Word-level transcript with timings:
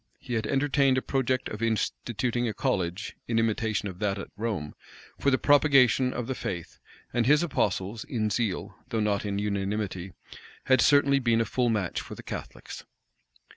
He 0.17 0.33
had 0.33 0.47
entertained 0.47 0.97
a 0.97 1.01
project 1.03 1.47
of 1.49 1.61
instituting 1.61 2.47
a 2.47 2.55
college, 2.55 3.15
in 3.27 3.37
imitation 3.37 3.87
of 3.87 3.99
that 3.99 4.17
at 4.17 4.31
Rome, 4.35 4.73
for 5.19 5.29
the 5.29 5.37
propagation 5.37 6.11
of 6.11 6.25
the 6.25 6.33
faith; 6.33 6.79
and 7.13 7.27
his 7.27 7.43
apostles, 7.43 8.03
in 8.05 8.31
zeal, 8.31 8.75
though 8.89 8.99
not 8.99 9.25
in 9.25 9.37
unanimity, 9.37 10.13
had 10.63 10.81
certainly 10.81 11.19
been 11.19 11.39
a 11.39 11.45
full 11.45 11.69
match 11.69 12.01
for 12.01 12.15
the 12.15 12.23
Catholics. 12.23 12.83